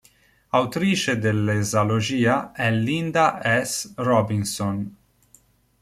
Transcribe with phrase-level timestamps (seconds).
[0.51, 3.93] Autrice dell'esalogia è Lynda S.
[3.97, 4.95] Robinson.